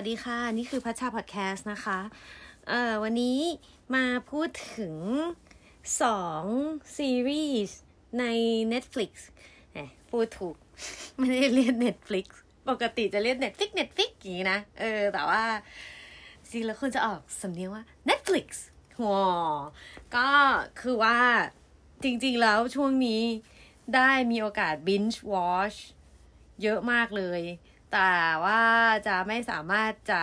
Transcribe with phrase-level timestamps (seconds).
[0.00, 1.98] วัสดีค่ะ นี่คือพัชชาพอดแคสต์นะคะ
[2.68, 3.38] เอ่อวันนี้
[3.94, 4.96] มาพูดถึง
[6.02, 6.42] สอง
[6.96, 7.78] ซีรีส์
[8.18, 8.24] ใน
[8.72, 9.10] Netflix
[9.72, 9.78] แหม
[10.10, 10.56] พูดถูก
[11.18, 12.26] ไม่ได้เรียน Netflix
[12.68, 15.44] ปกติจะเรียน Netflix Netflix อย่างนี้นะ เออ แต่ว่า
[16.42, 18.48] จริงแล้วคนจะออกสำเนียงว่า Netflix
[19.04, 19.24] ว้า
[20.16, 20.28] ก็
[20.80, 21.18] คือว่า
[22.02, 23.22] จริงๆแล้วช่วงนี้
[23.94, 25.78] ได้มีโอกาส binge watch
[26.62, 27.42] เยอะมากเลย
[27.92, 28.62] แต่ว่า
[29.06, 30.22] จะไม่สามารถจะ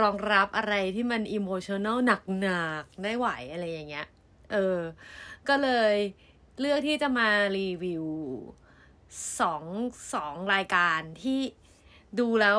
[0.00, 1.98] รองรับอะไรที่มันอิโมชัน a ล
[2.42, 4.06] หนักๆได้ไหวอะไรอย่างเงี้ย
[4.52, 4.78] เออ
[5.48, 5.96] ก็เลย
[6.60, 7.28] เลือกที่จะมา
[7.58, 8.04] รีวิว
[9.40, 9.64] สอง
[10.14, 11.40] สองรายการที่
[12.20, 12.58] ดูแล้ว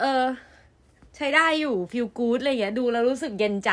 [0.00, 0.24] เออ
[1.16, 3.72] ใช้ได้อยู่ฟิลกู๊ดอะไรเงี้ย ดูแล้วรู้สึกเย็นใจ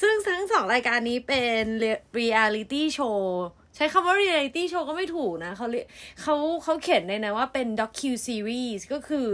[0.00, 1.64] ซึ่งทั้งสองรายการนี้เป็น
[2.14, 3.44] เรียลิตี้โชว์
[3.76, 5.86] ใช้คำว่า reality show ก็ไม่ถูกนะเขาเรีย
[6.22, 9.28] เขาเขาเขียนในนะว่าเป็น docu series ก็คือ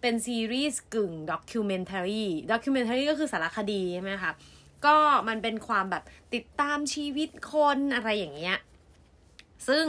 [0.00, 4.32] เป็นซีรีส์กึ่ง documentary documentary ก็คือสารคดีใช่ไหมคะ
[4.86, 4.96] ก็
[5.28, 6.02] มันเป็นความแบบ
[6.34, 8.58] ติดตามชีวิตคนอะไรอย่างเงี้ย
[9.68, 9.84] ซึ่ง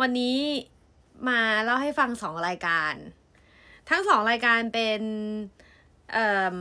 [0.00, 0.38] วันนี้
[1.28, 2.94] มาเล่าให้ฟังสองรายการ
[3.90, 5.00] ทั้งสองรายการเป็น
[6.12, 6.58] เอ่อ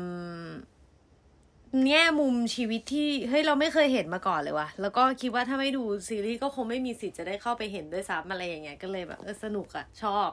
[1.88, 10.30] แง่มุมชีวิตที่เฮ้ยเราไม่เคยเห็นมาก่อนเลยว่ะ แล้วก็คิดว่าถ้าไม่ดูซีรีส์ก็คงไม่มีสิทธิ์จะได้เข้าไปเห็นด้วยซ้ำอะไรอย่างเงี้ยก็เลยแบบเออสนุกอะชอบ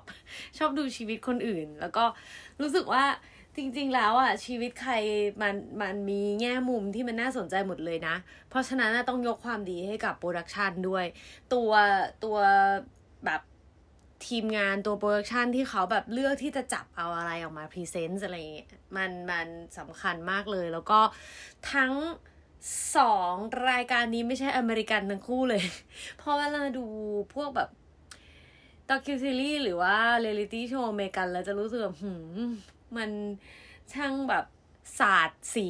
[0.59, 2.05] ชอบดูชีวิตคนอื่น แล้วก็
[2.61, 3.05] รู้สึกว่า
[3.57, 4.95] จริง ๆ แล้วอะชีวิตใคร
[5.43, 8.17] มันมันมีแง่มุมที่มันน่าสนใจหมดเลยนะ
[8.51, 11.05] เพราะฉะนั้นต้องยกความดีให้กับ production ด้วย
[11.53, 11.71] ตัว
[12.25, 12.37] ตัว
[13.25, 13.41] แบบ
[14.27, 21.01] ทีมงานตัว production ที่เขาแบบเลือกที่จะจับเอาอะไรออกมา present อะไรเงี้ยมันมันสำคัญมากเลย แล้วก็
[21.73, 21.93] ทั้ง
[22.97, 23.35] สอง
[23.71, 25.63] รายการนี้ไม่ใช่อเมริกันทั้งคู่เลย
[26.19, 26.87] เพราะเวลาดู
[27.35, 27.71] พวกแบบ
[28.91, 32.49] docuseries หรือว่าเรียลิตี้โชว์อเมริกันแล้วจะรู้สึกแบบหืม
[32.97, 33.11] มัน
[33.93, 34.45] ช่างแบบ
[34.99, 35.69] ศาสตร์สี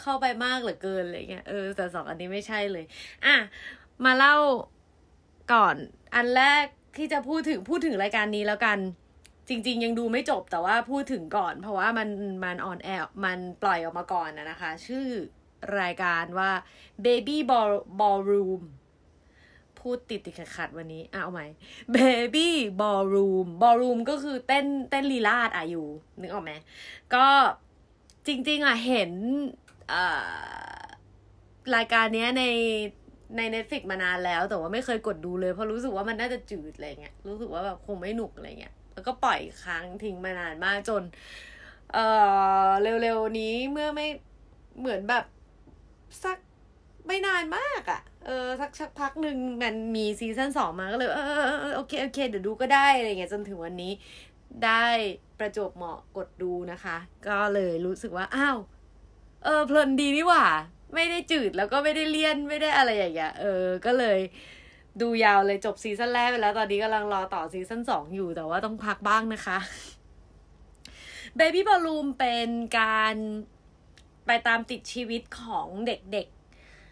[0.00, 2.84] เข้าไปมากเหลือเกินอะไรเงี้ยเออแต่สองอันนี้ไม่ใช่เลย
[3.24, 3.36] อะ
[4.04, 4.36] มาเล่า
[5.52, 5.76] ก่อน
[6.14, 6.66] อันแรก
[6.98, 8.78] ที่จะพูดถึงพูดถึงรายการนี้แล้วกัน
[9.48, 12.08] จริง ๆ ยังดูไม่จบแต่ว่าพูดถึงก่อน เพราะว่ามัน
[12.44, 15.06] มันออนแอร์มันปล่อยออกมาก่อนนะนะคะ ชื่อ
[15.80, 16.50] รายการว่า
[17.04, 18.62] Baby Ball Ballroom
[19.78, 21.46] พูดติดติดขัดวันนี้อะเอาใหม่
[21.96, 22.48] Baby
[22.80, 25.82] Ballroom Ballroom ก็คือเต้นเต้นลีลาดอายุ
[26.20, 26.52] นึกออกไหม
[27.14, 27.26] ก็
[28.26, 29.10] จริง ๆ อะเห็น
[31.76, 32.44] รายการนี้ใน
[33.36, 41.02] ใน Netflix มานานแล้ว แต่ว่าไม่เคยกดดูเลยเพราะรู้สึกว่ามันน่าจะจืดอะไรเงี้ยรู้สึกว่าแบบคงไม่หนุกอะไรเงี้ยแล้วก็ปล่อยค้างทิ้งมานานมากจน
[41.92, 41.98] เอ
[42.66, 42.68] อ
[43.02, 44.06] เร็วๆนี้เมื่อไม่
[44.78, 45.24] เหมือนแบบ
[46.24, 46.38] สัก
[47.06, 51.20] ไม่นานมากอะ่ะ เออสักชักพักหนึ่งมันมี season สองมาก็เลย เอ
[51.70, 53.92] อโอเคโอเคเดี๋ยวดูก็ได้อะไรเงี้ยจนถึงวันนี้
[54.64, 54.84] ได้
[55.38, 56.96] ประจวบเหมาะกดดูนะคะ
[57.26, 58.58] ก็เลยรู้สึกว่า อ้าว
[59.44, 60.44] เออเพลินดีนี่หว่า
[60.94, 64.18] ไม่ได้จืดแล้วก็ไม่ได้เลี่ยนไม่ได้อะไรอย่างเงี้ยเออ ก็เลย
[65.00, 69.58] ดูยาวเลยจบ season แรกไปแล้ว ตอนนี้กำลังรอต่อ season สองอยู่แต่ว่าต้องพักบ้างนะคะ
[71.38, 73.14] Baby Ballroom เป็นการ
[74.26, 76.28] ไปตามติดชีวิตของเด็ก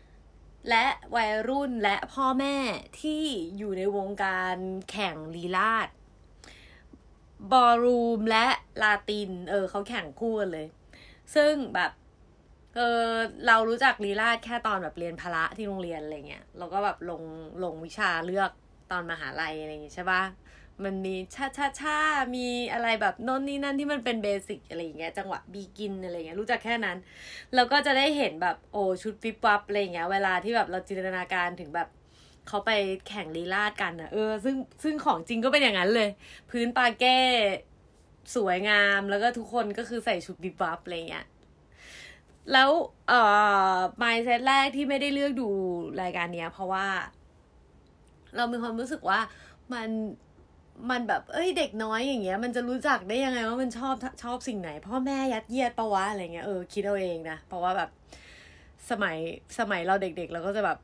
[0.00, 0.86] ๆ และ
[1.16, 2.56] วัยรุ่นและพ่อแม่
[3.00, 3.24] ที่
[3.56, 4.56] อยู่ในวงการ
[4.90, 5.88] แข่งลีลาด
[7.52, 8.46] บอลรูมและ
[8.82, 10.66] ลาติน เออเขาแข่งคู่กันเลย
[11.34, 11.92] ซึ่งแบบ
[12.76, 13.10] เออ
[13.46, 17.22] เรารู้จักลีลาดแค่ตอนแบบเรียนพละที่โรงเรียนอะไรเงี้ยเราก็แบบลง
[17.64, 18.50] ลงวิชาเลือก
[18.90, 20.22] ตอนมหาลัยอะไรอย่างเงี้ยใช่ปะ
[20.84, 21.98] มันมีชาชาชา
[22.36, 26.96] มีอะไรแบบโน่นนี่นั่นที่มันเป็นเบสิกอะไรอย่างเงี้ยจังหวะบีกินอะไรเงี้ยรู้จักแค่นั้น
[27.54, 31.88] แล้วก็จะได้เห็นแบบโอ้ชุดฟิปปับอะไรเงี้ยเวลาที่แบบเราจินตนาการถึงแบบ
[32.48, 32.70] เขาไป
[33.08, 36.08] แข่งลีลาดกันอะเออ ซึ่งซึ่งของจริงก็เป็นอย่างนั้นเลย
[36.50, 37.18] พื้นปาเก้
[38.36, 41.26] สวยงามแล้วก็ทุกคนก็คือใส่ชุดบิบับอะไรเงี้ย
[42.52, 42.70] แล้ว
[43.08, 43.20] เอ่
[43.74, 45.48] อ mindset แรกที่ไม่ได้เลือกดู
[46.02, 46.86] รายการเนี้ย เพราะว่า
[48.36, 49.20] เรามีความรู้สึกว่า
[49.72, 49.88] มัน
[50.90, 57.90] มันแบบ เอ้ย เด็กน้อยอย่างเงี้ย มันจะรู้จักได้ยังไงว่ามันชอบชอบสิ่งไหน พ่อแม่ยัดเยียดปะวะอะไรเงี้ยเออคิดเอาเองนะ เพราะว่าแบบ
[58.90, 59.16] สมัย
[59.58, 60.78] สมัยเราเด็กๆเราก็จะแบบ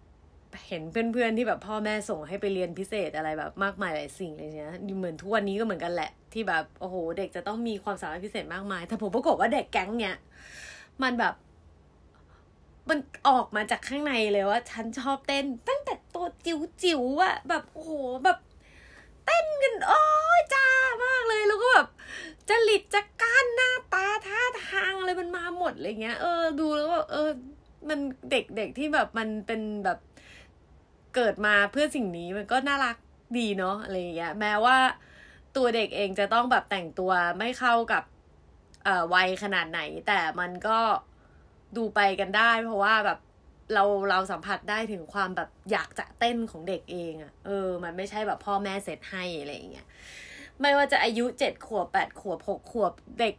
[0.69, 10.16] เห็นเพื่อนๆที่แบบพ่อแม่ส่งให้ไปเรียนพิเศษอะไรแบบมากมายหลายสิ่งเลยเนี้ยเหมือนทุกวันนี้ก็เหมือนกันแหละ ที่แบบโอ้โห เด็กจะต้องมีความสามารถพิเศษมากมาย แต่ผมปรากฏว่าเด็กแก๊งเนี้ย
[11.02, 11.34] มันแบบ
[12.88, 12.99] มัน
[13.29, 17.93] ออกมาจากข้างในเลยว่าฉันชอบเต้น ตั้งแต่ตัวจิ๋วจิ๋วอะแบบโอ้โห
[18.25, 18.38] แบบ
[19.25, 20.02] เต้นกันโอ้
[20.38, 20.69] ยจ้า
[21.05, 21.88] มากเลยแล้วก็แบบ
[22.49, 27.31] จริตจักการหน้าตาท่าทางอะไรมันมาหมดอะไรเงี้ยเออดูแล้วแบบเออ
[27.88, 27.99] มัน
[28.31, 29.99] เด็กๆที่แบบมันเป็นแบบ
[31.14, 32.96] เกิดมาเพื่อสิ่งนี้มันก็น่ารัก
[33.38, 34.76] ดีเนาะอะไรเงี้ยแม้ว่า
[35.56, 38.02] ตัวเด็กเองจะต้องแบบแต่งตัวไม่เข้ากับ
[39.14, 40.79] วัยขนาดไหน แต่มันก็
[41.76, 43.19] ดูไปกันได้ เพราะว่าแบบ
[43.75, 49.87] เราเราสัมผัสได้ถึงความแบบอยากจะเต้นของเด็กเองอะ่ะ เออ มันไม่ใช่แบบพ่อแม่เซตให้อะไรอย่างเงี้ย
[50.61, 53.35] ไม่ว่าจะอายุเจ็ดขวบแปดขวบหกขวบเด็ก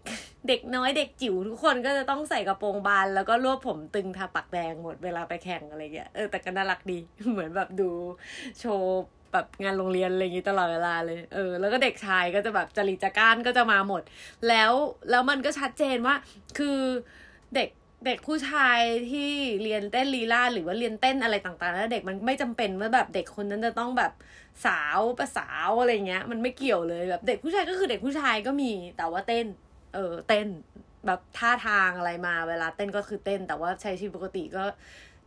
[0.48, 6.98] เด็กน้อยเด็กจิ๋วทุกคนก็จะต้องใส่กระโปรงบาน แล้วก็รวบผมตึงทาปักแดงหมดเวลาไปแข่งอะไรเงี้ย เออ แต่ก็น่ารักดี
[7.32, 7.90] เหมือนแบบดู
[8.60, 9.02] โชว์
[9.32, 14.02] แบบงานโรงเรียนอะไรอย่างงี้ตลอดเวลาเลย เออ แล้วก็เด็กชายก็จะแบบจริตจักรานก็จะมาหมด
[14.48, 14.72] แล้ว
[15.10, 16.16] แล้วมันก็ชัดเจนว่า
[16.58, 16.80] คือ
[17.56, 17.70] เด็ก
[18.06, 18.80] เด็กผู้ชาย
[19.12, 19.31] ที่
[19.63, 24.12] เรียนเต้นลีลาหรือว่าเรียนเต้นอะไรต่างๆแล้วเด็กมันไม่จำเป็นว่าแบบเด็กคนนั้นจะต้องแบบ
[24.66, 29.46] สาวประสาวอะไรเงี้ย มันไม่เกี่ยวเลยแบบเด็กผู้ชายก็คือเด็กผู้ชายก็มีแต่ว่าเต้น
[29.94, 30.48] เออเต้น
[31.06, 34.63] แบบท่าทางอะไรมาเวลาเต้นก็คือเต้น แต่ว่าใช้ชีวิตปกติก็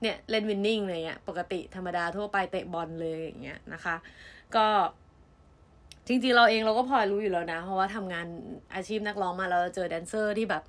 [0.03, 3.97] เนี่ยเล่น Winning อะไรเงี้ยปกติธรรมดาทั่วไปเตะบอลเลยอย่างเงี้ยนะคะ
[4.57, 4.67] ก็
[6.07, 8.27] จริงๆเราเองเราก็พอรู้อยู่แล้วนะ เพราะว่าทำงาน
[8.75, 10.63] อาชีพนักร้องมาเราเจอ dancer ที่แบบ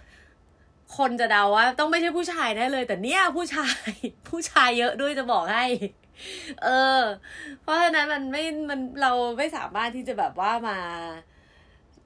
[0.97, 3.89] คนจะเดาว่าต้องไม่ใช่ผู้ชายแน่เลย แต่เนี่ยผู้ชาย
[4.29, 5.65] ผู้ชายเยอะด้วยจะบอกให้
[6.63, 6.67] เอ
[6.99, 7.01] อ
[7.61, 10.77] เพราะฉะนั้นมันไม่มันเราไม่สามารถที่จะแบบว่ามา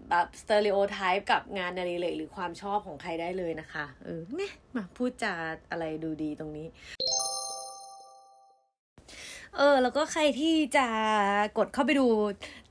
[0.09, 5.33] แบบ stereotype กับงานอดิเลกหรือความชอบของใครได้เลยนะคะ เออเนี่ยมาพูดจา
[5.71, 6.67] อะไรดูดีตรงนี้
[9.57, 10.87] เออ แล้วก็ใครที่จะ
[11.57, 12.07] กดเข้าไปดู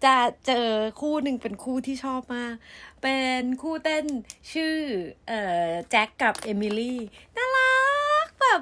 [0.05, 0.15] จะ
[0.47, 0.69] เจอ
[1.01, 2.55] คู่หนึ่งเป็นคู่ที่ชอบมาก
[3.03, 4.05] เป็นคู่เต้น
[4.53, 4.77] ชื่อ
[5.29, 6.99] เอ่อแจ็คกับเอมิลี่
[7.37, 7.75] น่ารั
[8.27, 8.61] กแบบ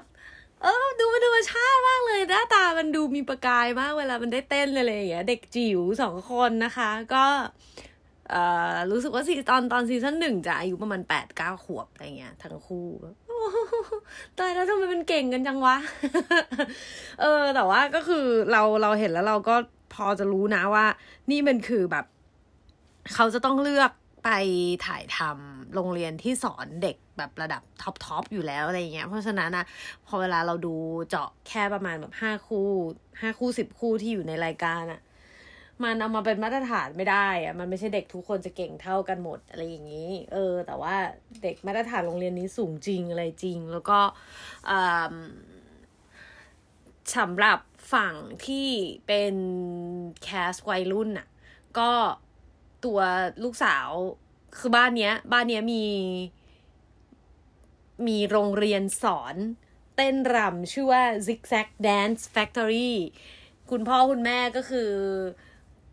[0.62, 7.24] เออดูมันดูธรรมชาติมากเลยหน้าตามันดูมีประกายมากเวลามันได้เต้นเลยอย่างเงี้ยเด็กจิ๋วสองคนนะคะ ก็
[8.30, 8.42] เอ่
[8.72, 12.86] อรู้สึกว่าซีตอนตอนซีซั่นหนึ่งจะอายุประมาณแปดเก้าขวบอะไรเงี้ยทั้งคู่
[14.38, 15.76] ตายแล้วทำไมมันเก่งกันจังวะ
[17.20, 19.54] เออ แต่ว่าก็คือเราเราเห็นแล้วเราก็
[19.94, 20.86] พอจะรู้นะว่า
[21.30, 22.04] นี่มันคือแบบ
[23.14, 23.90] เขาจะต้องเลือก
[24.24, 24.30] ไป
[24.86, 29.64] ถ่ายทำโรงเรียนที่สอนเด็กแบบระดับท็อปทอปอยู่แล้วอะไรเงี้ย เพราะฉะนั้นนะ
[30.06, 30.74] พอเวลาเราดู
[31.10, 32.68] เจาะแค่ประมาณแบบห้าคู่
[33.20, 35.00] ห้าคู่สิบคู่ที่อยู่ในรายการอะ
[35.82, 40.94] มันเอามาเป็นมาตรฐานไม่ได้อะมันไม่ใช่เด็กทุกคนจะเก่งเท่ากันหมดอะไรอย่างนี้ เออ แต่ว่า
[41.42, 43.98] เด็กมาตรฐานโรงเรียนนี้สูงจริงอะไรจริง แล้วก็
[47.16, 47.58] สำหรับ
[47.92, 48.14] ฝั่ง
[48.46, 48.68] ที่
[49.06, 49.34] เป็น
[50.22, 51.28] แคสวัยรุ่นอะ
[51.78, 51.90] ก็
[52.84, 53.00] ตัว
[53.42, 53.88] ลูกสาว
[54.58, 55.84] คือบ้านเนี้ย บ้านเนี้ยมี
[58.06, 59.36] มีโรงเรียนสอน
[59.96, 62.92] เต้นรำชื่อว่า Zigzag Dance Factory
[63.70, 64.90] คุณพ่อคุณแม่ก็คือ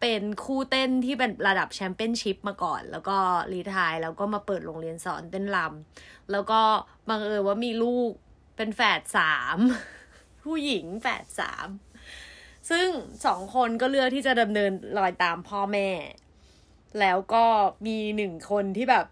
[0.01, 3.17] เป็นคู่เต้นที่เป็นระดับแชมเปี้ยนชิพมาก่อน แล้วก็
[3.51, 6.61] retire แล้วก็มาเปิดโรงเรียนสอนเต้นรำแล้วก็
[7.09, 8.11] บังเอิญว่ามีลูก
[8.57, 9.57] เป็นแฝดสาม
[10.43, 11.67] ผู้หญิงแฝดสาม
[12.69, 12.87] ซึ่ง
[13.25, 15.89] สองคนก็เลือกที่จะดำเนินรอยตามพ่อแม่
[16.99, 17.45] แล้วก็
[17.87, 19.05] มีหนึ่งคนที่แบบ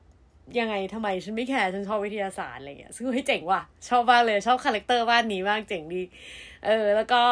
[0.59, 6.01] ยังไงทำไมฉันไม่แคร์ฉันชอบวิทยาศาสตร์อะไรเงี้ยซึ่งเฮ้ยเจ๋งว่ะ ชอบมากเลยชอบ character บ้านนี้มากเจ๋งดี
[6.65, 7.23] เออ แล้วก็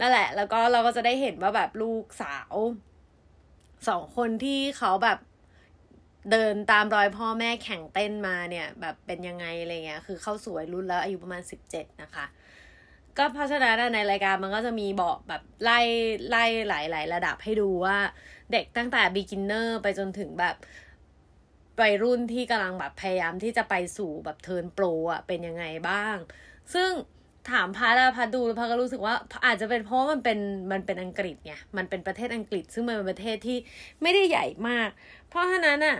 [0.00, 2.54] นั่นแหละ แล้วก็เราก็จะได้เห็นว่าแบบลูกสาว
[3.88, 5.18] สองคนที่เขาแบบ
[6.30, 12.26] เดินตามรอยพ่อแม่แข่งเต้นมาเนี่ย แบบเป็นยังไงอะไรเงี้ย คือเข้าสวยรุ่นแล้วอายุประมาณสิบเจ็ดนะคะ
[13.18, 15.80] ก็เพราะฉะนั้นในรายการมันก็จะมีบอกแบบไล่
[16.30, 17.98] ไล่หลายหลายระดับให้ดูว่า
[18.52, 20.56] เด็กตั้งแต่ beginner ไปจนถึงแบบ
[21.80, 26.16] วัยรุ่นที่กำลังแบบพยายามที่จะไปสู่แบบเทิร์นโปรอะเป็นยังไงบ้าง
[26.74, 26.90] ซึ่ง
[27.52, 29.14] ถามพัดอะพัดดูพัดก็รู้สึกว่า
[29.46, 30.38] อาจจะเป็นเพราะมันเป็น
[30.72, 33.58] มันเป็นอังกฤษไงมันเป็นประเทศอังกฤษ ซึ่งมันเป็นประเทศที่
[34.02, 34.88] ไม่ได้ใหญ่มาก
[35.28, 35.98] เพราะฉะนั้นอะ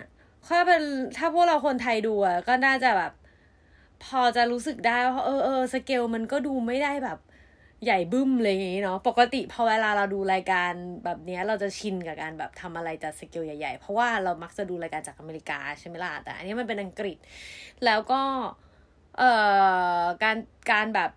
[0.48, 0.82] ถ้าเป็น
[1.16, 3.12] ถ้าพวกเราคนไทยดูอะก็น่าจะแบบ
[4.04, 7.18] พอจะรู้สึกได้ว่าเออเออสเกลมันก็ดูไม่ได้แบบ
[7.84, 10.72] ใหญ่บึ้มเลยอย่างนี้เนาะปกติพอเวลาเราดูรายการ
[11.04, 17.16] แบบนี้เราจะชินกับการแบบทำอะไรจากสเกลใหญ่ๆ เพราะว่าเรามักจะดูรายการจากอเมริกาใช่ไหมล่ะแต่อันนี้มันเป็นอังกฤษ
[17.84, 18.22] แล้วก็
[19.18, 19.32] เอ่
[20.00, 20.36] อการ
[20.72, 21.10] การแบบ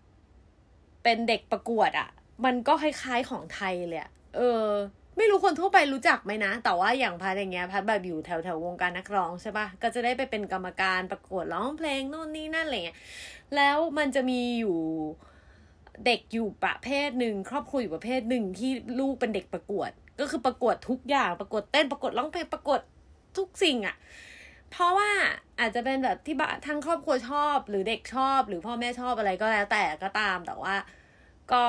[1.03, 2.09] เป็นเด็กประกวดอะ่ะ
[2.45, 4.01] มันก็คล้ายๆของไทยเลย
[4.35, 4.65] เออ
[5.17, 12.99] ไม่รู้คนทั่วไปรู้จักไหมนะ แต่ว่าอย่างพัดอย่างเงี้ยพัดแบบอยู่แถวแถววงการนักร้องใช่ปะก็จะได้ไปเป็นกรรมการประกวดร้องเพลงโน่นนี่นั่นอะไรเงี้ย
[13.55, 14.77] แล้วมันจะมีอยู่
[16.05, 19.89] เด็กอยู่ประเภทหนึ่งครอบครัวอยู่ประเภทหนึ่งที่ลูกเป็นเด็กประกวด
[20.19, 22.79] ก็คือประกวดทุกอย่างประกวดเต้นประกวดร้องเพลงประกวด
[23.37, 23.95] ทุกสิ่งอะ่ะ
[24.71, 25.11] เพราะว่า
[25.59, 30.75] อาจจะเป็นแบบที่บ้านทั้งครอบครัวชอบหรือเด็กชอบ หรือพ่อแม่ชอบอะไรก็แล้วแต่ก็ตามแต่ว่า
[31.51, 31.63] ก็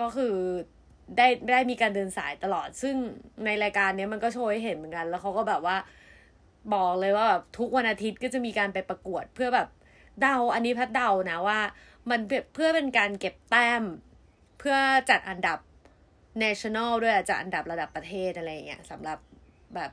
[0.00, 0.34] ก็คือ
[1.16, 2.96] ได้ได้มีการเดินสายตลอด ซึ่ง
[3.44, 5.76] ในรายการนี้มันก็โชว์ให้เห็นเหมือนกัน แล้วเขาก็แบบว่า
[6.74, 9.68] บอกเลยว่าแบบทุกวันอาทิตย์ก็จะมีการไปประกวด เพื่อแบบ
[10.20, 11.60] เดาอันนี้พัดเดานะว่า
[12.10, 12.20] มัน
[12.54, 13.82] เพื่อเป็นการเก็บแต้ม
[14.58, 14.76] เพื่อ
[15.10, 15.58] จัดอันดับ
[16.42, 19.18] national ด้วยจัดอันดับระดับประเทศอะไรอย่างเงี้ยสำหรับ
[19.74, 19.90] แบบ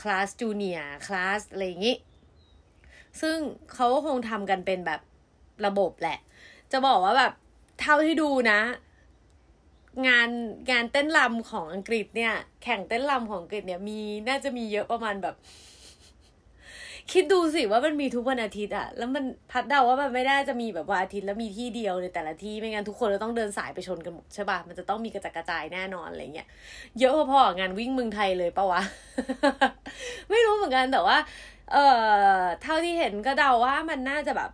[0.00, 1.96] คลาสจูเนียคลาสอะไรอย่างนี้
[3.20, 3.36] ซึ่ง
[3.72, 5.00] เขาก็คงทำกันเป็นแบบ
[5.66, 6.18] ระบบแหละ
[6.72, 7.32] จะบอกว่าแบบ
[7.80, 8.60] เท่าที่ดูนะ
[10.06, 10.28] งาน
[10.70, 15.34] งานเต้นรำของอังกฤษเนี่ย แข่งเต้นรำของอังกฤษเนี่ยมีน่าจะมีเยอะประมาณแบบ
[17.12, 26.48] คิดดูสิว่ามันมีทุกวันอาทิตย์อะแล้วมันพัดเดาว่ามันไม่ได้จะมีแบบว่าอาทิตย์แล้วมีที่เดียวในแต่ละที่ไม่งั้นทุกคนจะต้องเดินสายไปชนกันหมดใช่ปะมันจะต้องมีกระจัดกระจายแน่นอนอะไรเงี้ย
[27.00, 28.82] เยอะพอๆงานวิ่งเมืองไทยเลยปะวะ
[30.30, 31.16] ไม่รู้เหมือนกันแต่ว่า
[31.72, 31.86] เอ่
[32.38, 34.50] อเท่าที่เห็นก็เดาว่ามันน่าจะแบบ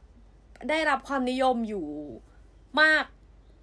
[0.71, 1.87] ได้รับความนิยมอยู่
[2.81, 3.05] มาก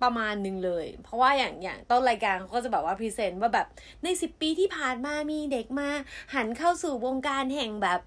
[0.03, 3.67] ประมาณหนึ่งเลย เพราะว่าอย่างอย่างต้นรายการเขาก็จะแบบว่า present ว่าแบบ
[4.03, 5.89] ในสิบปีที่ผ่านมามีเด็กมา
[6.33, 7.99] หันเข้าสู่วงการแห่งแบบ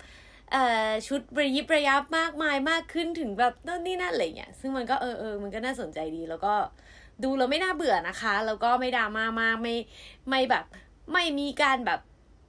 [0.52, 6.54] เอ่อชุดระยิบระยับมากมายมากขึ้นถึงแบบนั่นนี่นั่นอะไรเงี้ยซึ่งมันก็เออเออมันก็น่าสนใจดีแล้วก็
[7.24, 9.74] ดูแล้วไม่น่าเบื่อนะคะ แล้วก็ไม่ดราม่ามากไม่
[10.28, 10.64] ไม่แบบ
[11.12, 12.00] ไม่มีการแบบ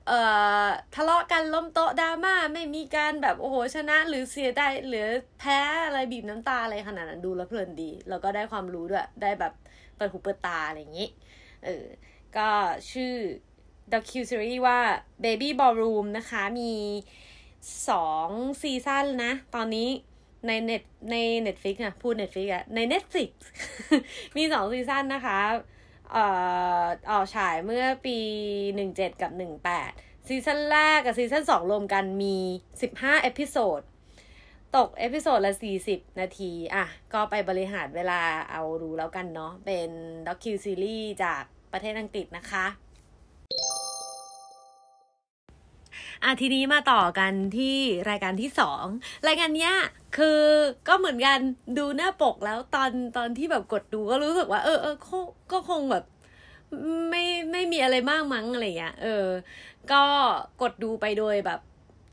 [0.07, 0.21] เอ่
[0.63, 0.65] อ
[0.95, 5.07] ทะเลาะกันล้มโต๊ะดราม่าไม่มีการแบบโอ้โหชนะหรือเสียได้หรือ
[5.39, 9.53] แพ้อะไรบีบน้ำตาอะไรขนาดนั้นดูแล้วเพลินดี แล้วก็ได้ความรู้ด้วยได้แบบ
[9.95, 11.09] เปิดหูเปิดตาอะไรอย่างนี้
[11.65, 11.85] เออ
[12.37, 12.49] ก็
[12.91, 13.15] ชื่อ
[13.91, 14.79] docu series ว่า
[15.23, 16.73] baby ballroom นะคะมี
[17.89, 18.29] สอง
[18.61, 19.89] ซีซั่นนะ ตอนนี้
[20.47, 21.15] ในเน็ตใน
[21.45, 23.29] Netflix อะพูด Netflix อะใน Netflix
[24.35, 25.39] มีสอง season นะคะ
[26.11, 26.25] เอ่
[26.81, 28.17] อออกฉายเมื่อปี
[28.75, 29.91] หนึ่งเจ็ดกับหนึ่งแปด
[30.27, 32.37] season แรกกับ season สองรวมกันมี
[32.81, 33.81] สิบห้า episode
[34.75, 39.89] ตก episode ละสี่สิบนาที อะ ก็ไปบริหารเวลาเอาดูแล้วกันเนาะ เป็น
[40.27, 42.65] docu-series จากประเทศอังกฤษนะคะ
[46.23, 47.77] อะทีนี้มาต่อกันที่
[48.09, 48.83] รายการที่สอง
[49.27, 49.73] รายการเนี้ย
[50.17, 50.41] คือ
[50.87, 51.39] ก็เหมือนกัน
[51.77, 54.95] ดูหน้าปกแล้วตอนตอนที่แบบกดดูก็รู้สึกว่า เออเออ
[55.51, 56.03] ก็คงแบบ
[57.09, 59.25] ไม่ไม่มีอะไรมากมั้งอะไรเงี้ยเออ
[59.91, 60.03] ก็
[60.61, 61.59] กดดูไปโดยแบบ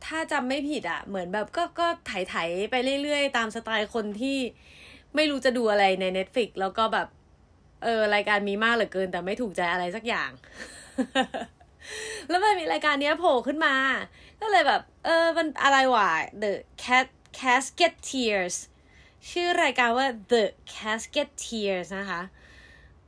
[0.07, 4.39] ถ้าจำไม่ผิดอะ่ะ เหมือนแบบก็ก็ไถยไปเรื่อยๆ ตามสไตล์คนที่
[5.15, 7.09] ไม่รู้จะดูอะไรใน Netflix แล้วก็แบบ
[7.85, 10.31] เออ รายการมีมากเหลือเกิน แต่ไม่ถูกใจอะไรสักอย่าง
[12.29, 13.75] แล้วมันมีรายการเนี้ยโผล่ขึ้นมา
[14.41, 16.11] ก็เลยแบบ เออ มันอะไรวะ
[16.43, 16.53] The
[16.83, 17.07] Cat
[17.39, 18.57] Casket Tears
[19.31, 22.23] ชื่อรายการว่า The Casket Tears นะคะ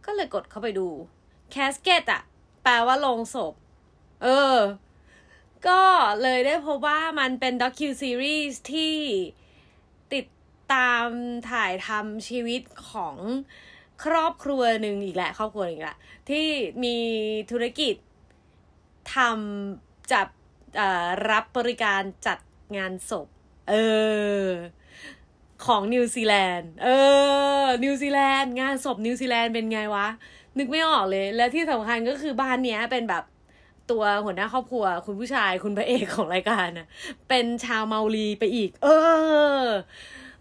[0.04, 0.88] ก็เลยกดเข้าไปดู
[1.54, 2.22] Casket อะ
[2.62, 3.54] แปลว่าโลงศพ
[4.22, 4.58] เออ
[5.68, 5.82] ก็
[6.22, 8.96] เลยได้พบว่ามันเป็นด็อคิวซีรีส์ที่
[10.14, 10.26] ติด
[10.72, 11.06] ตาม
[11.50, 13.16] ถ่ายทำชีวิตของ
[14.04, 15.96] ครอบครัวหนึ่งอีกแหละ ครอบครัวอีกแหละ
[16.28, 16.46] ที่
[16.84, 16.96] มี
[17.50, 17.94] ธุรกิจ
[19.14, 20.28] ทำจับ
[21.30, 22.38] รับบริการจัด
[22.76, 23.28] งานศพ
[23.70, 23.74] เอ
[24.44, 24.48] อ
[25.66, 26.88] ของนิวซีแลนด์ เอ
[27.64, 30.06] อ นิวซีแลนด์ งานศพนิวซีแลนด์เป็นไงวะ
[30.58, 33.24] นึกไม่ออกเลย และที่สำคัญก็คือบ้านเนี้ยเป็นแบบ
[33.90, 36.86] ตัวหัวหน้าครอบครัว คุณผู้ชายคุณพระเอกของรายการนะ
[37.28, 38.88] เป็นชาวเมาลีไปอีก เอ
[39.64, 39.66] อ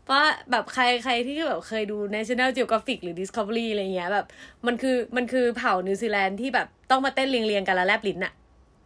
[0.04, 4.26] เพราะแบบใครใครที่แบบเคยดู National Geographic หรือ Discovery อะไรเงี้ยแบบ
[4.68, 8.34] มันคือมันคือเผ่านิวซีแลนด์ที่แบบต้องมาเต้นเรียงๆกันแล้วแลบลิ้นอะ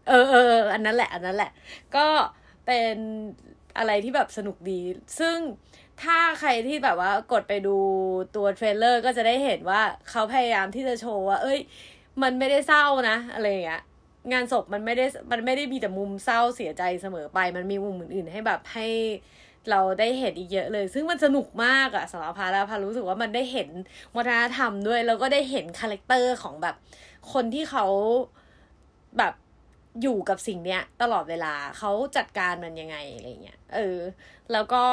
[0.08, 1.52] เออเอออันนั้นแหละ อันนั้นแหละ
[1.96, 2.08] ก็
[2.66, 2.96] เป็น
[3.78, 4.80] อะไรที่แบบสนุกดี
[5.20, 5.38] ซึ่ง
[6.04, 7.78] ถ้าใครที่แบบว่ากดไปดู
[8.36, 11.60] ตัว trailer ก็จะได้เห็นว่าเขาพยายามที่จะโชว์ว่า เอ้ย
[12.22, 13.82] มันไม่ได้เศร้านะอะไรอย่างเงี้ย
[14.32, 18.88] งานศพมันไม่ได้มันไม่ได้มีแต่มุมเศร้าเสียใจเสมอไป มันมีมุมอื่นๆ ให้แบบให้
[19.70, 23.70] เราได้เห็นอีกเยอะเลย ซึ่งมันสนุกมากอะสำหรับพาแล้วพารู้สึกว่ามันได้เห็น
[24.16, 26.76] วัฒนธรรมด้วย แล้วก็ได้เห็น character ของแบบ
[27.34, 27.86] คนที่เขา
[29.18, 29.34] แบบ
[30.02, 34.00] อยู่กับสิ่งเนี้ย ตลอดเวลาเขาจัดการมันยังไงอะไรเงี้ยเออ
[34.52, 34.84] แล้วก็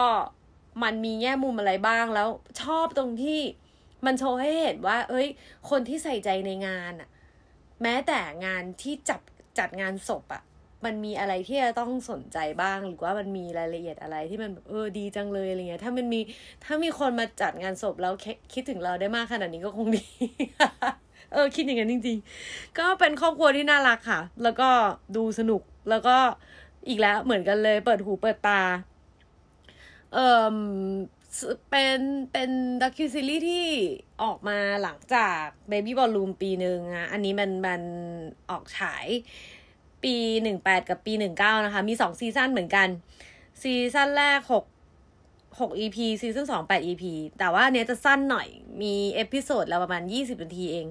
[0.82, 2.28] มันมีแง่มุมอะไรบ้างแล้ว
[2.62, 3.40] ชอบตรงที่
[4.06, 5.28] มันโชว์ให้เห็นว่า เอ้ย
[5.70, 7.08] คนที่ใส่ใจในงานอะ
[7.82, 9.20] แม้แต่งานที่จัด
[9.58, 10.42] จัดงานศพอะ
[10.84, 16.20] มันมีอะไรที่จะต้องสนใจบ้างหรือว่ามันมีรายละเอียดอะไรที่มันเออดีจังเลยอะไรเงี้ยถ้ามันมี
[16.64, 18.12] ถ้ามีคนมาจัดงานศพแล้ว
[18.52, 20.06] คิดถึงเราได้มากขนาดนี้ก็คงดี
[21.32, 22.18] เออคิดอย่างนั้นจริง
[22.48, 24.70] ๆ ก็เป็นครอบครัวที่น่ารักค่ะ แล้วก็
[25.16, 26.16] ดูสนุกแล้วก็
[26.88, 28.60] อีกแล้วเหมือนกันเลย เปิดหูเปิดตา
[30.14, 30.54] เออ
[31.70, 31.98] เป็น
[32.32, 32.50] เป็น
[32.82, 33.66] ดักคิวซีรีส์ที่
[34.22, 37.82] ออกมาหลังจาก Baby Ballroom ปีหนึ่งอะอันนี้มันมัน
[38.50, 39.06] ออกฉาย
[40.04, 42.88] ปีหนึ่งแปดกับปีหนึ่งเก้านะคะ มีสองซีซั่นเหมือนกัน
[43.62, 44.64] season แรกหก
[45.60, 47.04] หก EP season สองแปด EP
[47.38, 48.48] แต่ว่าเนี้ยจะสั้นหน่อย
[48.82, 50.86] มี episode แล้วประมาณยี่สิบนาทีเอง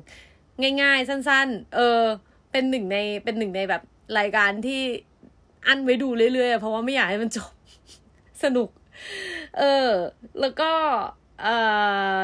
[0.82, 2.04] ง่าย ๆ สั้น ๆ เออ
[2.52, 3.82] เป็นหนึ่งในเป็นหนึ่งในแบบ
[4.20, 4.82] รายการที่
[5.68, 7.52] อันไว้ดูเรื่อยๆ เพราะว่าไม่อยากให้มันจบ
[8.44, 8.70] สนุก
[9.58, 9.90] เออ
[10.40, 10.72] แล้วก็
[11.44, 11.56] เอ่
[12.20, 12.22] อ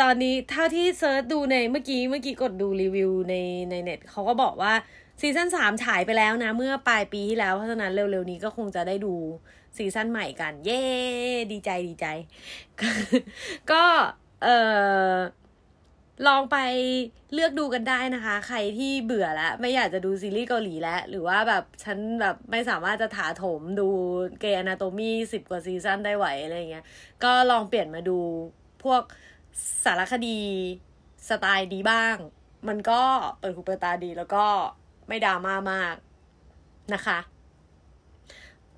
[0.00, 3.34] ตอนนี้เท่าที่ search ดูในเมื่อกี้เมื่อกี้กดดูรีวิวใน
[3.70, 4.72] ในเน็ตเขาก็บอกว่า
[5.20, 9.14] season สามฉายไปแล้วนะ เมื่อปลายปีที่แล้วเพราะฉะนั้นเร็วๆนี้ก็คงจะได้ดู
[9.76, 10.82] season ใหม่กัน เย้
[11.52, 12.06] ดีใจดีใจ
[13.70, 13.84] ก็
[14.42, 14.48] เอ
[15.10, 15.12] อ
[16.26, 16.56] ลองไป
[17.34, 23.88] เลือกดูกันได้นะคะ ใครที่เบื่อแล้ว ไม่อยากจะดูซีรีส์เกาหลีแล้ว หรือว่าแบบฉันแบบไม่สามารถจะถาโถมดู
[24.40, 26.84] Grey's Anatomy สิบกว่า season ได้ไหวอะไรเงี้ย
[27.24, 28.18] ก็ลองเปลี่ยนมาดู
[28.84, 29.02] พวก
[29.84, 30.38] สารคดี
[31.28, 32.16] สไตล์ดีบ้าง
[32.68, 33.02] มันก็
[33.40, 34.44] เปิดหูเปิดตาดีแล้วก็
[35.08, 35.96] ไม่ดราม่ามาก
[36.94, 37.18] นะคะ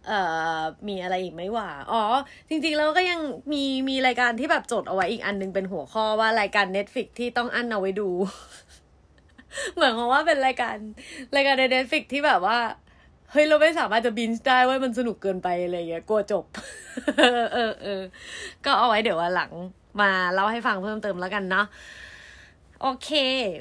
[0.09, 0.21] เอ่
[0.59, 2.02] อมีอะไรอีกไหมวะอ๋อ
[2.49, 3.21] จริงๆแล้วก็ยัง
[3.52, 8.09] มีมีรายการที่แบบจดเอาไว้อีกอันนึงเป็นหัวข้อว่ารายการ Netflix ที่ต้องอั้นเอาไว้ดู
[9.75, 10.76] เหมือนของว่าเป็นรายการ
[11.37, 12.59] รายการใน Netflix ที่แบบว่า
[13.30, 16.44] เฮ้ยเราไม่สามารถจะบินได้ว่ามันสนุกเกินไปอะไรเงี้ยกลัวจบ
[17.18, 18.02] เออเออ
[18.64, 19.52] ก็เอาไว้เดี๋ยววันหลัง
[20.00, 21.66] มาเล่าให้ฟังเพิ่มเติมแล้วกันเนาะ
[22.82, 23.11] โอเค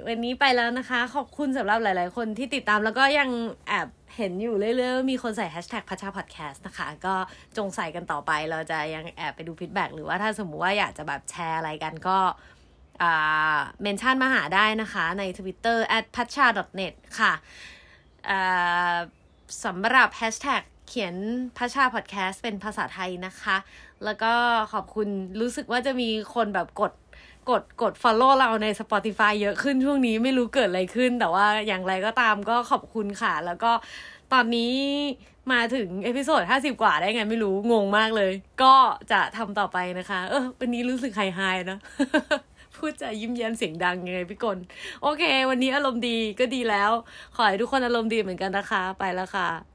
[0.08, 3.30] วันนี้ไปแล้วนะคะ ขอบคุณสำหรับหลาย ๆ คนที่ติดตามแล้วก็ยัง
[3.68, 7.16] แอบ เห็นอยู่เรื่อยๆ มีคนใส่แฮชแท็กพัชชาพอดแคสต์นะคะ ก็
[7.58, 12.18] จงใส่กันต่อไปเราจะยังแอบไปดู feedback หรือว่าถ้าสมมุติว่าอยากจะแบบแชร์อะไรกันก็
[13.02, 16.46] mention มาหาได้นะคะใน Twitter at p a c h a
[16.80, 17.34] net ค่ะ
[19.64, 21.16] สำหรับแฮชแท็กเขียน
[21.58, 23.58] พัชชาพอดแคสต์เป็นภาษาไทยนะคะ
[24.06, 24.34] แล้วก็
[24.74, 25.08] ขอบคุณ
[25.42, 26.92] รู้สึกว่าจะมีคนแบบกด
[27.50, 33.72] กดกด follow เราใน Spotify เยอะขึ้นช่วงนี้ไม่รู้เกิดอะไรขึ้น แต่ว่าอย่างไรก็ตามก็ขอบคุณค่ะ แล้วก็
[34.34, 34.74] ตอนนี้
[35.52, 38.32] มาถึง episode ห้าสิบกว่าได้ไงไม่รู้งงมากเลย
[38.64, 38.76] ก็
[39.12, 41.40] จะทำต่อไปนะคะ เออวันนี้รู้สึก high high
[41.72, 41.78] นะ
[42.76, 44.58] พูดจะยิ้มแย้มเสียงดังยังไงพี่กน
[45.02, 46.92] โอเค วันนี้อารมณ์ดีก็ดีแล้ว
[47.36, 49.71] ขอให้ทุกคนอารมณ์ดีเหมือนกันนะคะ ไปแล้วค่ะ